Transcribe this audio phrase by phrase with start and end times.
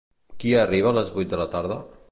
[0.43, 1.79] Qui arriba a les vuit de la tarda?